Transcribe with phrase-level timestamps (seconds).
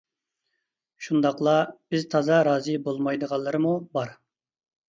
[1.07, 1.53] شۇنداقلا
[1.95, 4.19] بىز تازا رازى بولمايدىغانلىرىمۇ بار.